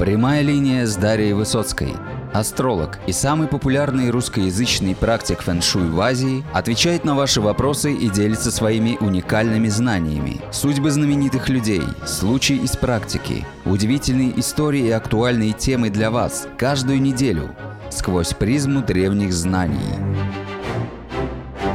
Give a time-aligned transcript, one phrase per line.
[0.00, 1.92] Прямая линия с Дарьей Высоцкой.
[2.32, 8.50] Астролог и самый популярный русскоязычный практик фэн-шуй в Азии отвечает на ваши вопросы и делится
[8.50, 10.40] своими уникальными знаниями.
[10.52, 17.54] Судьбы знаменитых людей, случаи из практики, удивительные истории и актуальные темы для вас каждую неделю
[17.90, 19.76] сквозь призму древних знаний.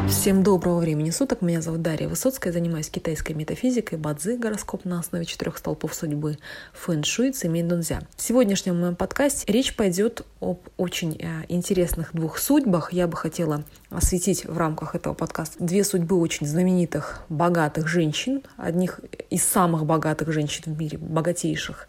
[0.07, 1.41] Всем доброго времени суток.
[1.41, 2.54] Меня зовут Дарья Высоцкая.
[2.54, 6.37] Занимаюсь китайской метафизикой, бадзи, гороскоп на основе четырех столпов судьбы,
[6.73, 8.01] фэн-шуй, цимень дунзя.
[8.15, 12.93] В сегодняшнем моем подкасте речь пойдет об очень э, интересных двух судьбах.
[12.93, 18.99] Я бы хотела осветить в рамках этого подкаста две судьбы очень знаменитых, богатых женщин, одних
[19.32, 21.87] из самых богатых женщин в мире, богатейших,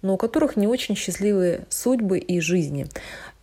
[0.00, 2.88] но у которых не очень счастливые судьбы и жизни.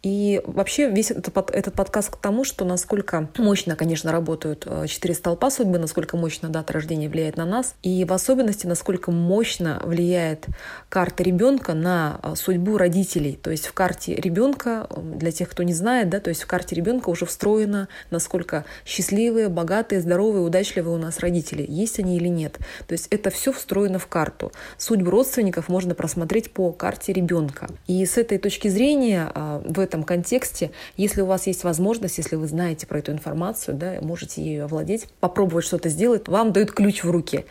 [0.06, 5.16] И вообще весь этот, этот подкаст к тому, что насколько мощно, конечно, работают э, четыре
[5.16, 10.46] столпа судьбы, насколько мощно дата рождения влияет на нас, и в особенности, насколько мощно влияет
[10.90, 13.40] карта ребенка на э, судьбу родителей.
[13.42, 16.76] То есть в карте ребенка, для тех, кто не знает, да, то есть в карте
[16.76, 22.60] ребенка уже встроено, насколько счастливые, богатые, здоровые, удачливые у нас родители, есть они или нет.
[22.86, 24.52] То есть это все встроено в карту.
[24.78, 27.70] Судьбу родственников можно просмотреть по карте ребенка.
[27.88, 32.18] И с этой точки зрения э, в этом этом контексте, если у вас есть возможность,
[32.18, 36.72] если вы знаете про эту информацию, да, можете ею овладеть, попробовать что-то сделать, вам дают
[36.72, 37.46] ключ в руки.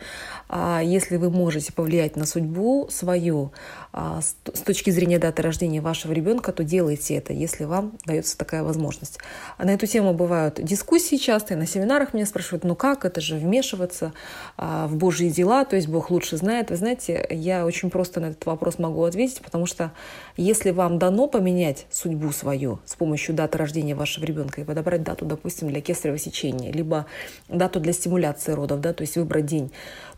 [0.47, 3.51] А если вы можете повлиять на судьбу свою
[3.91, 8.63] а, с точки зрения даты рождения вашего ребенка, то делайте это, если вам дается такая
[8.63, 9.19] возможность.
[9.57, 13.21] А на эту тему бывают дискуссии часто, и на семинарах меня спрашивают, ну как, это
[13.21, 14.13] же вмешиваться
[14.57, 16.69] в Божьи дела, то есть Бог лучше знает.
[16.69, 19.91] Вы знаете, я очень просто на этот вопрос могу ответить, потому что
[20.37, 25.25] если вам дано поменять судьбу свою с помощью даты рождения вашего ребенка и подобрать дату,
[25.25, 27.05] допустим, для кесарево сечения, либо
[27.49, 29.71] дату для стимуляции родов, да, то есть выбрать день,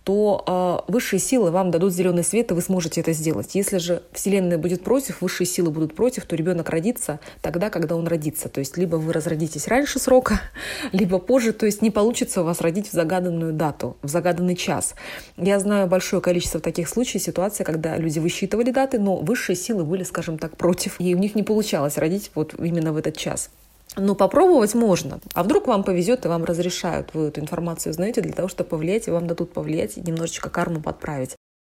[0.07, 3.55] то э, высшие силы вам дадут зеленый свет, и вы сможете это сделать.
[3.55, 8.07] Если же Вселенная будет против, высшие силы будут против, то ребенок родится тогда, когда он
[8.07, 8.47] родится.
[8.47, 10.39] То есть либо вы разродитесь раньше срока,
[10.93, 14.95] либо позже, то есть не получится у вас родить в загаданную дату, в загаданный час.
[15.35, 20.03] Я знаю большое количество таких случаев, ситуаций, когда люди высчитывали даты, но высшие силы были,
[20.03, 23.49] скажем так, против, и у них не получалось родить вот именно в этот час.
[23.97, 25.19] Но попробовать можно.
[25.33, 29.07] А вдруг вам повезет и вам разрешают, вы эту информацию знаете, для того, чтобы повлиять,
[29.07, 31.35] и вам дадут повлиять и немножечко карму подправить.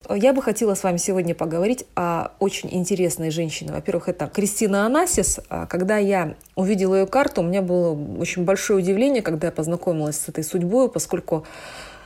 [0.10, 3.74] Я бы хотела с вами сегодня поговорить о очень интересной женщине.
[3.74, 5.42] Во-первых, это Кристина Анасис.
[5.50, 10.18] А когда я увидела ее карту, у меня было очень большое удивление, когда я познакомилась
[10.18, 11.46] с этой судьбой, поскольку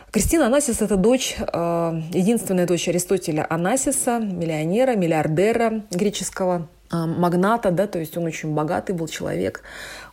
[0.09, 7.99] Кристина Анасис– это дочь, а, единственная дочь Аристотеля Анасиса, миллионера, миллиардера греческого, магната, да, то
[7.99, 9.63] есть он очень богатый был человек,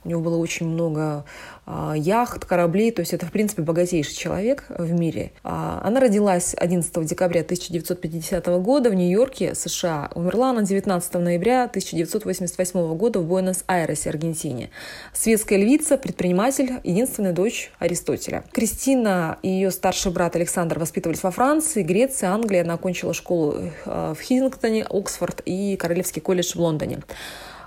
[0.05, 1.25] у него было очень много
[1.67, 5.33] а, яхт, кораблей, то есть это, в принципе, богатейший человек в мире.
[5.45, 10.11] А, она родилась 11 декабря 1950 года в Нью-Йорке, США.
[10.15, 14.71] Умерла она 19 ноября 1988 года в Буэнос-Айресе, Аргентине.
[15.13, 18.45] Светская львица, предприниматель, единственная дочь Аристотеля.
[18.53, 22.61] Кристина и ее старший брат Александр воспитывались во Франции, Греции, Англии.
[22.61, 26.70] Она окончила школу э, в Хидингтоне, Оксфорд и Королевский колледж в Лондоне.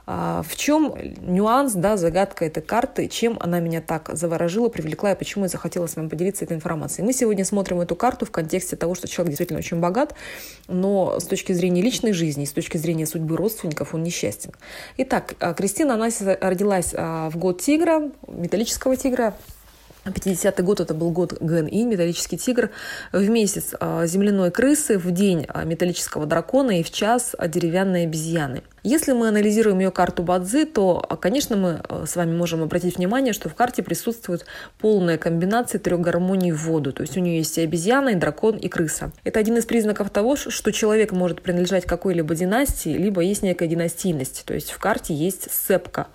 [0.05, 5.15] А, в чем нюанс, да, загадка этой карты, чем она меня так заворожила, привлекла и
[5.15, 7.05] почему я захотела с вами поделиться этой информацией.
[7.05, 10.13] Мы сегодня смотрим эту карту в контексте того, что человек действительно очень богат,
[10.67, 14.51] но с точки зрения личной жизни, с точки зрения судьбы родственников он несчастен.
[14.97, 16.09] Итак, а, Кристина, она
[16.41, 19.33] родилась а, в год тигра, металлического тигра,
[20.03, 22.71] 50-й год это был год ГНИ, металлический тигр,
[23.13, 28.63] в месяц земляной крысы, в день металлического дракона и в час деревянной обезьяны.
[28.85, 33.31] Если мы анализируем ее карту Бадзи, то, конечно, мы э, с вами можем обратить внимание,
[33.31, 34.45] что в карте присутствует
[34.77, 36.91] полная комбинация трех гармоний в воду.
[36.91, 39.13] То есть у нее есть и обезьяна, и дракон, и крыса.
[39.23, 44.43] Это один из признаков того, что человек может принадлежать какой-либо династии, либо есть некая династийность.
[44.45, 46.07] То есть в карте есть сцепка.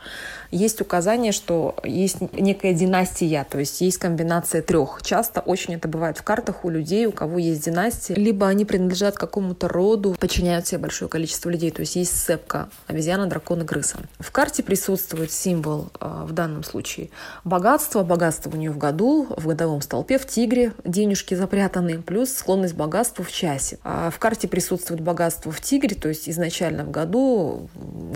[0.50, 5.00] Есть указание, что есть некая династия, то есть есть комбинация трех.
[5.02, 9.16] Часто очень это бывает в картах у людей, у кого есть династии, либо они принадлежат
[9.16, 13.98] какому-то роду, подчиняют себе большое количество людей, то есть есть сцепка собака, обезьяна, и крыса.
[14.18, 17.10] В карте присутствует символ э, в данном случае
[17.44, 18.02] богатство.
[18.02, 22.76] Богатство у нее в году, в годовом столпе, в тигре денежки запрятаны, плюс склонность к
[22.76, 23.78] богатству в часе.
[23.84, 27.68] А в карте присутствует богатство в тигре, то есть изначально в году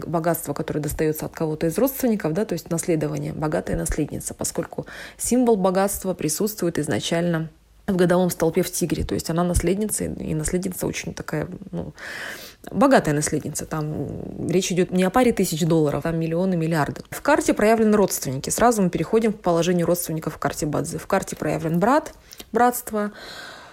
[0.06, 4.86] богатство, которое достается от кого-то из родственников, да, то есть наследование, богатая наследница, поскольку
[5.16, 7.48] символ богатства присутствует изначально
[7.86, 9.04] в годовом столпе в тигре.
[9.04, 11.92] То есть она наследница, и наследница очень такая, ну,
[12.70, 13.66] богатая наследница.
[13.66, 17.02] Там речь идет не о паре тысяч долларов, там миллионы, миллиарды.
[17.10, 18.50] В карте проявлены родственники.
[18.50, 20.98] Сразу мы переходим к положению родственников в карте Бадзи.
[20.98, 22.14] В карте проявлен брат,
[22.52, 23.12] братство,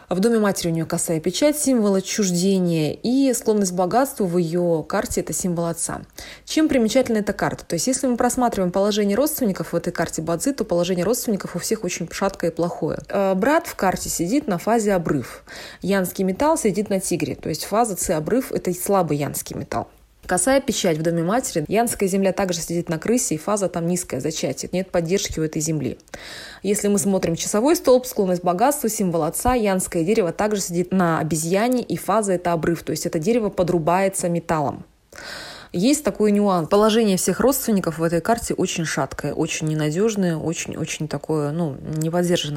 [0.09, 4.83] В доме матери у нее косая печать, символ отчуждения, и склонность к богатству в ее
[4.89, 6.01] карте– это символ отца.
[6.45, 7.63] Чем примечательна эта карта?
[7.63, 11.59] То есть, если мы просматриваем положение родственников в этой карте Бадзи, то положение родственников у
[11.59, 12.97] всех очень шаткое и плохое.
[13.07, 15.43] Э, брат в карте сидит на фазе обрыв.
[15.83, 19.89] Янский металл сидит на тигре, то есть фаза С-обрыв– это слабый янский металл.
[20.29, 21.65] Косая печать в доме матери.
[21.67, 24.69] Янская земля также сидит на крысе, и фаза там низкая, зачатие.
[24.71, 25.97] Нет поддержки у этой земли.
[26.61, 31.81] Если мы смотрим часовой столб, склонность богатства, символ отца, янское дерево также сидит на обезьяне,
[31.81, 32.83] и фаза– это обрыв.
[32.83, 34.85] То есть это дерево подрубается металлом.
[35.71, 36.67] Есть такой нюанс.
[36.67, 42.09] Положение всех родственников в этой карте очень шаткое, очень ненадежное, очень-очень такое, ну, не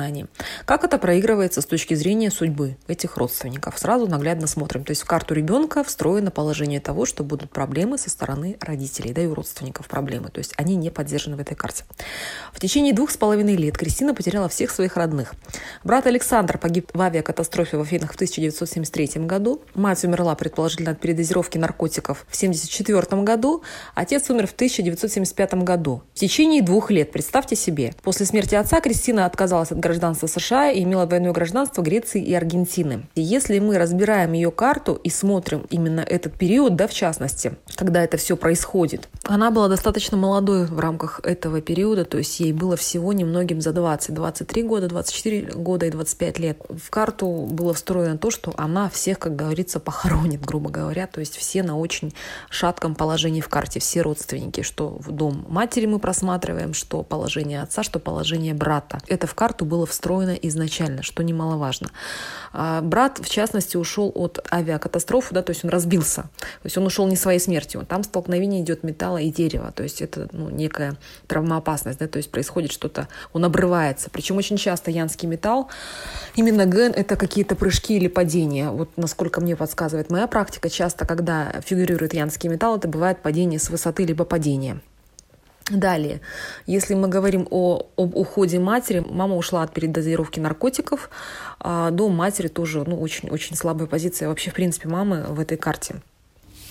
[0.02, 0.26] они.
[0.64, 3.78] Как это проигрывается с точки зрения судьбы этих родственников?
[3.78, 4.84] Сразу наглядно смотрим.
[4.84, 9.20] То есть в карту ребенка встроено положение того, что будут проблемы со стороны родителей, да
[9.20, 10.30] и у родственников проблемы.
[10.30, 11.84] То есть они не поддержаны в этой карте.
[12.52, 15.34] В течение двух с половиной лет Кристина потеряла всех своих родных.
[15.84, 19.60] Брат Александр погиб в авиакатастрофе в Афинах в 1973 году.
[19.74, 23.62] Мать умерла, предположительно, от передозировки наркотиков в 1974 1944 году,
[23.94, 26.02] отец умер в 1975 году.
[26.14, 27.94] В течение двух лет, представьте себе.
[28.02, 33.04] После смерти отца Кристина отказалась от гражданства США и имела двойное гражданство Греции и Аргентины.
[33.14, 38.02] И если мы разбираем ее карту и смотрим именно этот период, да, в частности, когда
[38.02, 42.76] это все происходит, она была достаточно молодой в рамках этого периода, то есть ей было
[42.76, 46.58] всего немногим за 20, 23 года, 24 года и 25 лет.
[46.68, 51.36] В карту было встроено то, что она всех, как говорится, похоронит, грубо говоря, то есть
[51.36, 52.12] все на очень
[52.50, 57.62] шатком этом положении в карте все родственники, что в дом матери мы просматриваем, что положение
[57.62, 58.98] отца, что положение брата.
[59.08, 61.90] Это в карту было встроено изначально, что немаловажно.
[62.52, 66.22] А брат, в частности, ушел от авиакатастрофы, да, то есть он разбился.
[66.62, 67.86] То есть он ушел не своей смертью.
[67.88, 69.72] Там столкновение идет металла и дерева.
[69.72, 70.96] То есть это ну, некая
[71.26, 74.10] травмоопасность, да, то есть происходит что-то, он обрывается.
[74.10, 75.68] Причем очень часто янский металл,
[76.36, 78.70] именно ген– это какие-то прыжки или падения.
[78.70, 83.70] Вот насколько мне подсказывает моя практика, часто, когда фигурирует янский металл, это бывает падение с
[83.70, 84.80] высоты либо падение.
[85.70, 86.20] Далее,
[86.66, 91.08] если мы говорим о, об уходе матери, мама ушла от передозировки наркотиков,
[91.60, 96.02] а дом матери тоже ну, очень-очень слабая позиция вообще, в принципе, мамы в этой карте.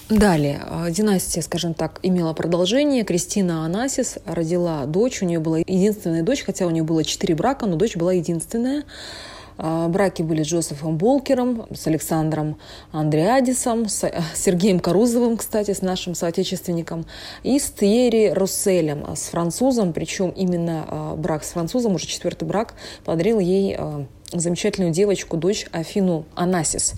[0.09, 3.05] Далее, а, династия, скажем так, имела продолжение.
[3.05, 7.65] Кристина Анасис родила дочь, у нее была единственная дочь, хотя у нее было четыре брака,
[7.67, 8.83] но дочь была единственная.
[9.63, 12.57] А, браки были с Джозефом Болкером, с Александром
[12.91, 17.05] Андреадисом, с э, Сергеем Карузовым, кстати, с нашим соотечественником,
[17.43, 22.45] и с Тьерри Русселем, а, с французом, причем именно а, брак с французом, уже четвертый
[22.45, 22.73] брак,
[23.05, 23.77] подарил ей
[24.33, 26.95] замечательную девочку, дочь Афину Анасис.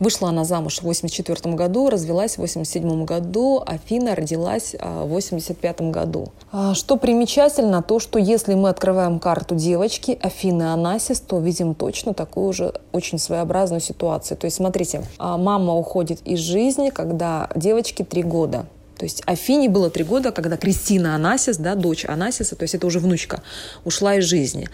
[0.00, 5.80] Вышла она замуж в 1984 году, развелась в 1987 году, Афина родилась а, в 1985
[5.92, 6.32] году.
[6.50, 12.14] А, что примечательно, то, что если мы открываем карту девочки Афины Анасис, то видим точно
[12.14, 14.38] такую уже очень своеобразную ситуацию.
[14.38, 18.64] То есть, смотрите, а, мама уходит из жизни, когда девочке три года.
[18.96, 22.86] То есть Афине было три года, когда Кристина Анасис, да, дочь Анасиса, то есть это
[22.86, 23.42] уже внучка,
[23.84, 24.68] ушла из жизни.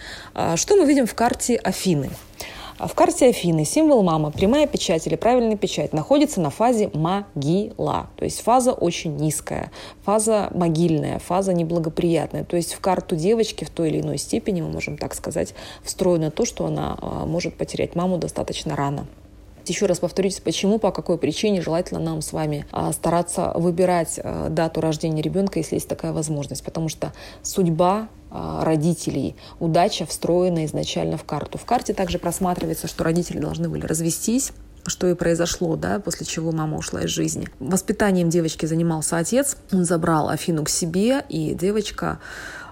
[0.55, 2.09] Что мы видим в карте Афины?
[2.77, 8.07] А в карте Афины символ мама, прямая печать или правильная печать, находится на фазе могила.
[8.17, 9.71] То есть фаза очень низкая,
[10.03, 12.43] фаза могильная, фаза неблагоприятная.
[12.43, 16.29] То есть в карту девочки в той или иной степени, мы можем так сказать, встроено
[16.29, 19.07] то, что она а, может потерять маму достаточно рано.
[19.65, 24.19] Еще раз повторюсь, почему, по какой причине желательно нам с вами а, стараться выбирать
[24.49, 26.63] дату рождения ребенка, если есть такая возможность.
[26.63, 29.35] Потому что судьба родителей.
[29.59, 31.57] Удача встроена изначально в карту.
[31.57, 34.51] В карте также просматривается, что родители должны были развестись,
[34.85, 37.47] что и произошло, да, после чего мама ушла из жизни.
[37.59, 42.19] Воспитанием девочки занимался отец, он забрал Афину к себе, и девочка а,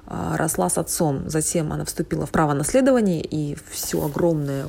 [0.07, 1.23] росла с отцом.
[1.27, 4.65] Затем она вступила в право наследования, и все огромное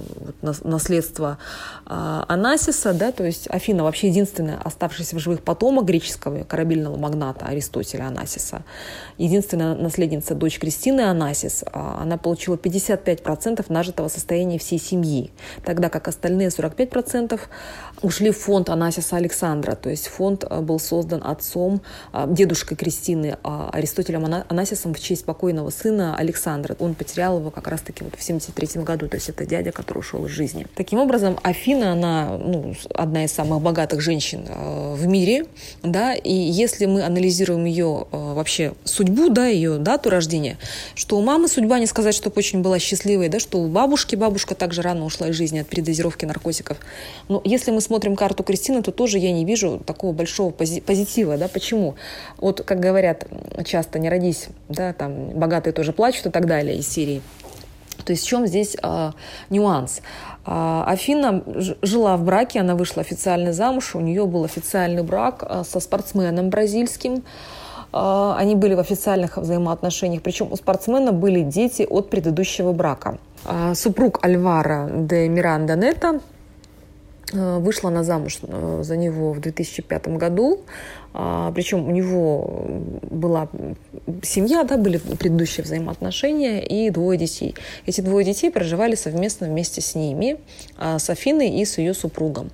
[0.65, 1.39] наследство
[1.85, 7.47] а, Анасиса, да, то есть Афина вообще единственная оставшаяся в живых потомок греческого корабельного магната
[7.47, 8.63] Аристотеля Анасиса.
[9.19, 15.33] Единственная наследница, дочь Кристины Анасис, а, она получила 55% нажитого состояния всей семьи,
[15.65, 17.41] тогда как остальные 45%
[18.01, 21.83] ушли в фонд Анасиса Александра, то есть фонд был создан отцом,
[22.27, 26.77] дедушкой Кристины Аристотелем Анасисом в честь покойного сына Александра.
[26.79, 30.25] Он потерял его как раз-таки вот в 73 году, то есть это дядя, который ушел
[30.25, 30.67] из жизни.
[30.75, 35.47] Таким образом, Афина, она ну, одна из самых богатых женщин э, в мире,
[35.83, 40.57] да, и если мы анализируем ее э, вообще судьбу, да, ее дату рождения,
[40.95, 44.55] что у мамы судьба, не сказать, чтобы очень была счастливой, да, что у бабушки, бабушка
[44.55, 46.79] также рано ушла из жизни от передозировки наркотиков.
[47.29, 51.37] Но если мы смотрим карту Кристины, то тоже я не вижу такого большого пози- позитива,
[51.37, 51.97] да, почему?
[52.39, 53.27] Вот, как говорят
[53.65, 57.23] часто, не родись, да, там, богатые тоже плачут и так далее из серии.
[58.05, 59.11] То есть в чем здесь э,
[59.51, 60.01] нюанс?
[60.45, 61.43] А, Афина
[61.83, 66.51] жила в браке, она вышла официально замуж, у нее был официальный брак а, со спортсменом
[66.51, 67.25] бразильским.
[67.93, 73.19] А, они были в официальных взаимоотношениях, причем у спортсмена были дети от предыдущего брака.
[73.75, 76.21] Супруг Альвара де Миранда Нета
[77.33, 80.61] вышла на замуж э, за него в 2005 году.
[81.13, 83.49] Причем у него была
[84.23, 87.55] семья, да, были предыдущие взаимоотношения и двое детей.
[87.87, 90.39] Эти двое детей проживали совместно вместе с ними,
[90.77, 92.51] а, с Афиной и с ее супругом.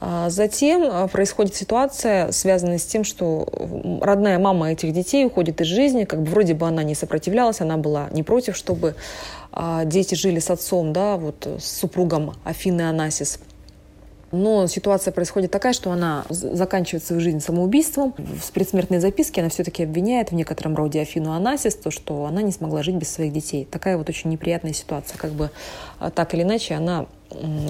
[0.00, 3.48] А, затем а, происходит ситуация, связанная с тем, что
[4.00, 7.76] родная мама этих детей уходит из жизни, как бы вроде бы она не сопротивлялась, она
[7.76, 8.94] была не против, чтобы
[9.86, 13.40] дети жили с отцом, да, вот с супругом Афины Анасис.
[14.30, 18.14] Но ситуация происходит такая, что она заканчивает свою жизнь самоубийством.
[18.18, 22.52] В предсмертной записке она все-таки обвиняет в некотором роде Афину Анасис, то, что она не
[22.52, 23.66] смогла жить без своих детей.
[23.70, 25.16] Такая вот очень неприятная ситуация.
[25.16, 25.50] Как бы
[25.98, 27.06] а, так или иначе она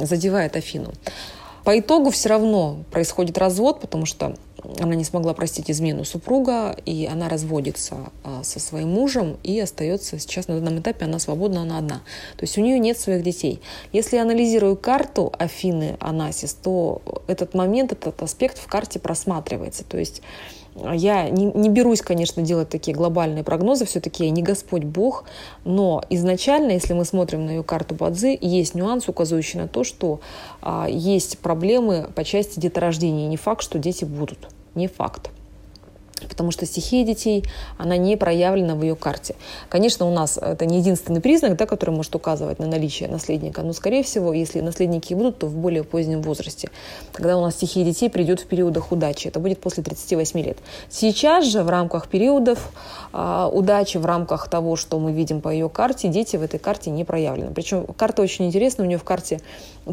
[0.03, 0.93] задевает Афину.
[1.69, 4.35] По итогу все равно происходит развод, потому что
[4.81, 10.19] она не смогла простить измену супруга, и она разводится а, со своим мужем и остается
[10.19, 11.97] сейчас на данном этапе, она свободна, она одна.
[12.39, 13.61] То есть у нее нет своих детей.
[13.93, 19.85] Если я анализирую карту Афины Анасис, то этот момент, этот аспект в карте просматривается.
[19.85, 20.23] То есть
[20.93, 25.25] я не, не берусь, конечно, делать такие глобальные прогнозы, все-таки я не Господь Бог,
[25.65, 30.21] но изначально, если мы смотрим на ее карту Бадзи, есть нюанс, указывающий на то, что
[30.61, 33.29] а, есть проблемы по части деторождения.
[33.29, 34.49] Не факт, что дети будут.
[34.75, 35.31] Не факт
[36.27, 37.45] потому что стихия детей,
[37.77, 39.35] она не проявлена в ее карте.
[39.69, 43.73] Конечно, у нас это не единственный признак, да, который может указывать на наличие наследника, но,
[43.73, 46.71] скорее всего, если наследники будут, то в более позднем возрасте,
[47.13, 49.29] когда у нас стихия детей придет в периодах удачи.
[49.29, 50.59] Это будет после 38 лет.
[50.89, 52.73] Сейчас же в рамках периодов
[53.13, 56.91] э, удачи, в рамках того, что мы видим по ее карте, дети в этой карте
[56.91, 57.53] не проявлены.
[57.55, 59.41] Причем карта очень интересная, у нее в карте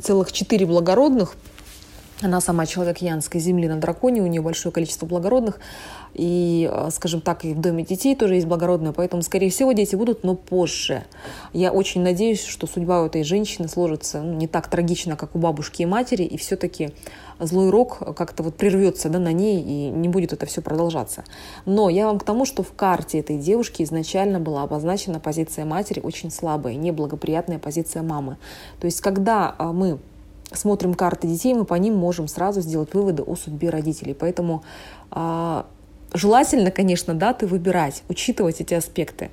[0.01, 1.35] целых четыре благородных,
[2.25, 5.59] она сама человек Янской земли на драконе, у нее большое количество благородных.
[6.13, 9.95] И, э, скажем так, и в доме детей тоже есть благородные, поэтому, скорее всего, дети
[9.95, 11.03] будут, но позже.
[11.51, 15.39] Я очень надеюсь, что судьба у этой женщины сложится ну, не так трагично, как у
[15.39, 16.91] бабушки и матери, и все-таки
[17.39, 21.25] злой рок как-то вот прервется да, на ней, и не будет это все продолжаться.
[21.65, 25.99] Но я вам к тому, что в карте этой девушки изначально была обозначена позиция матери
[25.99, 28.37] очень слабая, неблагоприятная позиция мамы.
[28.79, 29.99] То есть, когда а, мы
[30.51, 34.13] смотрим карты детей, мы по ним можем сразу сделать выводы о судьбе родителей.
[34.13, 34.63] Поэтому
[35.11, 35.65] а,
[36.15, 39.31] Желательно, конечно, даты выбирать, учитывать эти аспекты.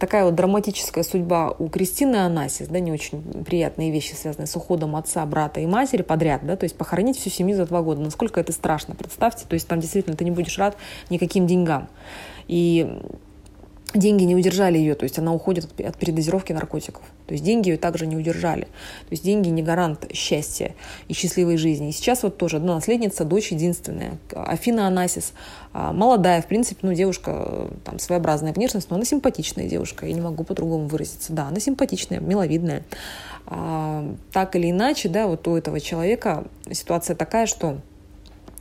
[0.00, 4.96] Такая вот драматическая судьба у Кристины Анасис, да, не очень приятные вещи, связанные с уходом
[4.96, 8.00] отца, брата и матери подряд, да, то есть похоронить всю семью за два года.
[8.00, 10.74] Насколько это страшно, представьте, то есть там действительно ты не будешь рад
[11.10, 11.88] никаким деньгам.
[12.48, 12.98] И
[13.94, 17.02] деньги не удержали ее, то есть она уходит от передозировки наркотиков.
[17.26, 18.64] То есть деньги ее также не удержали.
[18.64, 20.74] То есть деньги не гарант счастья
[21.08, 21.88] и счастливой жизни.
[21.88, 25.32] И сейчас вот тоже одна наследница, дочь единственная, Афина Анасис,
[25.72, 30.20] а, молодая, в принципе, ну, девушка, там, своеобразная внешность, но она симпатичная девушка, я не
[30.20, 31.32] могу по-другому выразиться.
[31.32, 32.84] Да, она симпатичная, миловидная.
[33.46, 37.78] А, так или иначе, да, вот у этого человека ситуация такая, что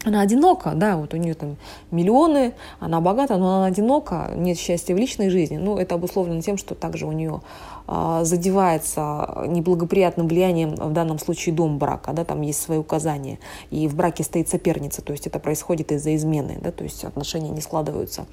[0.04, 1.58] она одинока, да, вот у нее там
[1.92, 5.58] миллионы, она богата, но она одинока, нет счастья в личной жизни.
[5.58, 7.42] Ну, это обусловлено тем, что также у нее
[7.88, 13.40] а, задевается неблагоприятным влиянием, в данном случае дом брака, да, там есть свои указания,
[13.70, 17.50] и в браке стоит соперница, то есть это происходит из-за измены, да, то есть отношения
[17.50, 18.26] не складываются.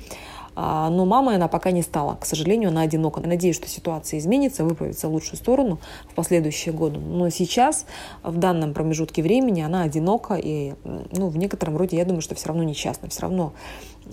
[0.61, 2.17] А, но мамой она пока не стала.
[2.17, 3.21] К сожалению, она одинока.
[3.21, 5.79] Надеюсь, что ситуация изменится, выправится в лучшую сторону
[6.11, 6.99] в последующие годы.
[6.99, 7.87] Но сейчас,
[8.25, 10.35] в данном промежутке времени, она одинока.
[10.35, 10.75] И
[11.13, 13.09] ну, в некотором роде, я думаю, что все равно несчастна.
[13.09, 13.53] Все равно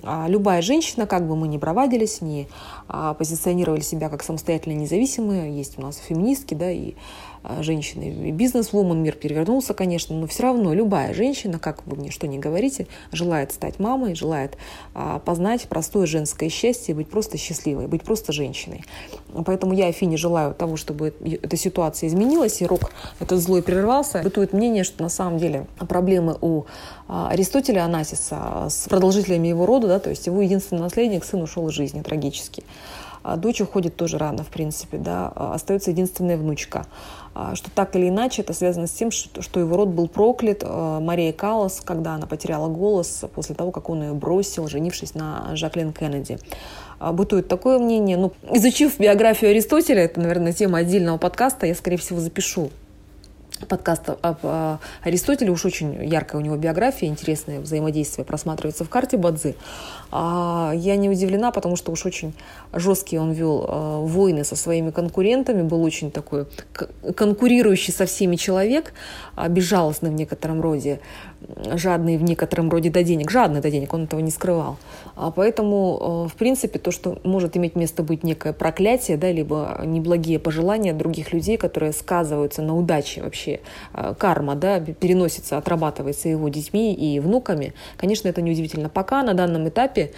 [0.04, 2.48] а, любая женщина, как бы мы ни проводились, ни
[2.88, 6.94] а, позиционировали себя как самостоятельно независимые, есть у нас феминистки, да, и
[7.60, 8.30] женщины.
[8.30, 12.38] И бизнес-вумен мир перевернулся, конечно, но все равно любая женщина, как вы мне что ни
[12.38, 14.58] говорите, желает стать мамой, желает
[14.94, 18.84] а, познать простое женское счастье, быть просто счастливой, быть просто женщиной.
[19.46, 24.22] Поэтому я Афине желаю того, чтобы эта ситуация изменилась, и рок этот злой прервался.
[24.24, 26.66] Бытует мнение, что на самом деле проблемы у
[27.08, 31.68] а, Аристотеля Анасиса с продолжителями его рода, да, то есть его единственный наследник, сын ушел
[31.68, 32.64] из жизни трагически.
[33.27, 36.86] А дочь уходит тоже рано, в принципе, да, остается единственная внучка.
[37.34, 40.62] А, что так или иначе это связано с тем, что его род был проклят.
[40.63, 45.55] А, Мария Каллас, когда она потеряла голос после того, как он ее бросил, женившись на
[45.55, 46.38] Жаклин Кеннеди.
[47.00, 48.15] А, бытует такое мнение.
[48.15, 52.70] Ну, изучив биографию Аристотеля, это, наверное, тема отдельного подкаста, я, скорее всего, запишу
[53.65, 54.38] подкаст об
[55.03, 55.51] Аристотеле.
[55.51, 59.55] Уж очень яркая у него биография, интересное взаимодействие просматривается в карте Бадзи.
[60.12, 62.34] А я не удивлена, потому что уж очень
[62.74, 66.45] жесткий он вел а, войны со своими конкурентами, был очень такой
[67.15, 68.93] конкурирующий со всеми человек,
[69.36, 71.00] а, безжалостный в некотором роде,
[71.75, 74.77] жадный в некотором роде до денег, жадный до денег, он этого не скрывал.
[75.15, 80.39] А поэтому, в принципе, то, что может иметь место быть некое проклятие, да, либо неблагие
[80.39, 83.60] пожелания других людей, которые сказываются на удаче вообще,
[84.18, 88.89] карма, да, переносится, отрабатывается его детьми и внуками, конечно, это неудивительно.
[88.89, 90.12] Пока на данном этапе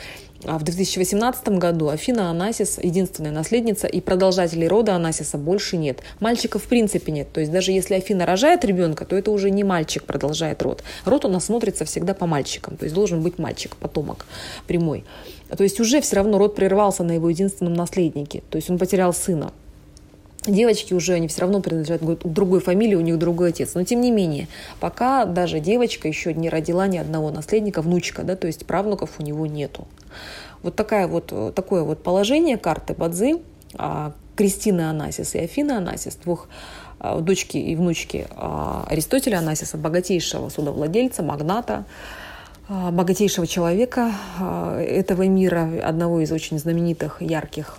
[0.45, 6.01] а в 2018 году Афина Анасис единственная наследница, и продолжателей рода Анасиса больше нет.
[6.19, 7.31] Мальчика в принципе нет.
[7.31, 10.83] То есть даже если Афина рожает ребенка, то это уже не мальчик продолжает род.
[11.05, 12.77] Род у нас смотрится всегда по мальчикам.
[12.77, 14.25] То есть должен быть мальчик, потомок
[14.67, 15.03] прямой.
[15.55, 18.43] То есть уже все равно род прервался на его единственном наследнике.
[18.49, 19.51] То есть он потерял сына
[20.51, 23.73] девочки уже, они все равно принадлежат к другой фамилии, у них другой отец.
[23.75, 24.47] Но тем не менее,
[24.79, 29.23] пока даже девочка еще не родила ни одного наследника, внучка, да, то есть правнуков у
[29.23, 29.87] него нету.
[30.63, 33.41] Вот, такая вот такое вот положение карты Бадзи,
[33.75, 36.47] а, Кристины Анасис и Афины Анасис, двух
[36.99, 41.85] а, дочки и внучки а, Аристотеля Анасиса, богатейшего судовладельца, магната,
[42.67, 44.11] богатейшего человека
[44.77, 47.77] этого мира, одного из очень знаменитых, ярких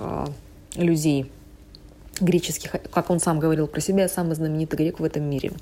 [0.77, 1.31] людей–
[2.21, 5.53] греческих, как он сам говорил про себя, самый знаменитый грек в этом мире,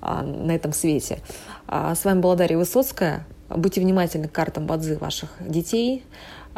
[0.00, 1.18] а, на этом свете.
[1.66, 3.26] А, с вами была Дарья Высоцкая.
[3.48, 6.04] Будьте внимательны к картам Бадзы ваших детей.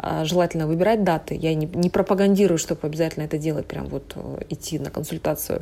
[0.03, 1.35] А, желательно выбирать даты.
[1.35, 5.61] Я не, не пропагандирую, чтобы обязательно это делать, прям вот э, идти на консультацию.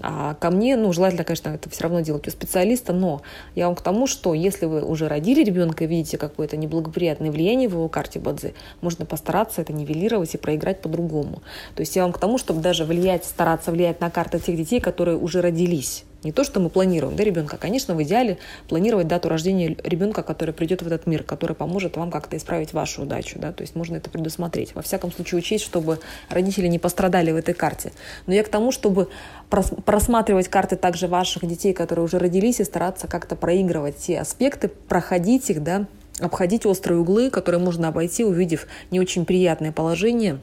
[0.00, 3.22] А ко мне, ну, желательно, конечно, это все равно делать у специалиста, но
[3.56, 7.68] я вам к тому, что если вы уже родили ребенка и видите какое-то неблагоприятное влияние
[7.68, 11.42] в его карте Бадзи, можно постараться это нивелировать и проиграть по-другому.
[11.74, 14.78] То есть я вам к тому, чтобы даже влиять, стараться влиять на карты тех детей,
[14.78, 17.56] которые уже родились не то, что мы планируем, да, ребенка.
[17.56, 18.38] Конечно, в идеале
[18.68, 23.02] планировать дату рождения ребенка, который придет в этот мир, который поможет вам как-то исправить вашу
[23.02, 24.74] удачу, да, то есть можно это предусмотреть.
[24.74, 27.92] Во всяком случае, учесть, чтобы родители не пострадали в этой карте.
[28.26, 29.08] Но я к тому, чтобы
[29.50, 35.50] просматривать карты также ваших детей, которые уже родились, и стараться как-то проигрывать те аспекты, проходить
[35.50, 35.86] их, да,
[36.20, 40.38] обходить острые углы, которые можно обойти, увидев не очень приятное положение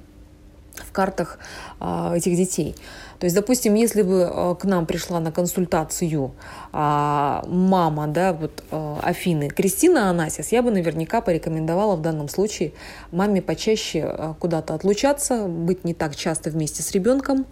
[0.88, 1.40] в картах
[1.80, 2.76] э, этих детей.
[3.20, 6.32] То есть, допустим, если бы э, к нам пришла на консультацию
[6.72, 8.64] а, мама, да, вот
[9.02, 12.74] Афины, Кристина Анасис, я бы наверняка порекомендовала в данном случае
[13.12, 17.46] маме почаще куда-то отлучаться, быть не так часто вместе с ребенком.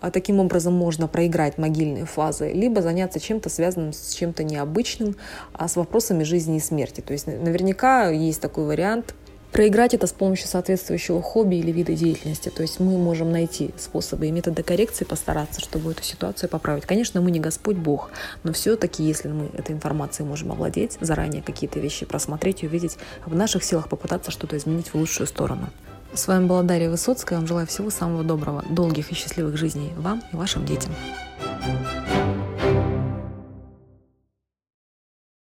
[0.00, 5.16] А таким образом можно проиграть могильные фазы, либо заняться чем-то связанным с чем-то необычным,
[5.52, 7.00] а с вопросами жизни и смерти.
[7.00, 9.14] То есть наверняка есть такой вариант
[9.54, 12.48] проиграть это с помощью соответствующего хобби или вида деятельности.
[12.48, 16.84] То есть мы можем найти способы и методы коррекции, постараться, чтобы эту ситуацию поправить.
[16.86, 18.10] Конечно, мы не Господь Бог,
[18.42, 23.36] но все-таки, если мы этой информацией можем овладеть, заранее какие-то вещи просмотреть и увидеть, в
[23.36, 25.70] наших силах попытаться что-то изменить в лучшую сторону.
[26.14, 27.36] С вами была Дарья Высоцкая.
[27.36, 30.92] Я вам желаю всего самого доброго, долгих и счастливых жизней вам и вашим детям.
[31.60, 32.13] thank you